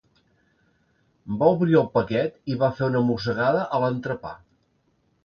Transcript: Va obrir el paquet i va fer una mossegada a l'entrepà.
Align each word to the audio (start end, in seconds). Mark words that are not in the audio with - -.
Va 1.43 1.49
obrir 1.57 1.77
el 1.81 1.85
paquet 1.97 2.39
i 2.53 2.57
va 2.63 2.71
fer 2.79 2.87
una 2.87 3.03
mossegada 3.11 3.63
a 3.79 3.83
l'entrepà. 3.85 4.33